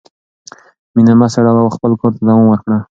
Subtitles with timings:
[0.95, 2.77] مینه مه سړوه او خپل کار ته دوام ورکړه.